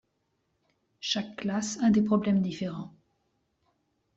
[0.99, 2.91] Chaque classe a des problèmes différents.